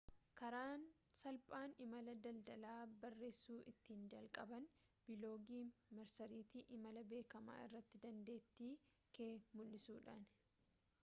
karaan 0.39 0.83
salphaan 1.23 1.73
imala 1.85 2.15
daldalaa 2.27 2.79
barreessuu 3.03 3.57
ittiin 3.73 4.07
jalqaban 4.15 4.65
biloogii 5.11 5.61
marsariitii 5.99 6.65
imala 6.79 7.05
beekamaa 7.13 7.59
irratti 7.69 8.03
dandeettii 8.09 8.73
kee 9.19 9.31
mullisuudhaani 9.55 10.37